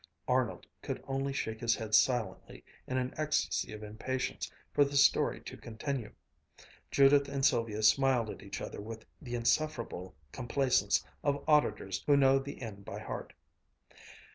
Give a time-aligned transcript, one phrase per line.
[0.27, 5.39] Arnold could only shake his head silently in an ecstasy of impatience for the story
[5.41, 6.11] to continue.
[6.89, 12.39] Judith and Sylvia smiled at each other with the insufferable complacence of auditors who know
[12.39, 13.31] the end by heart.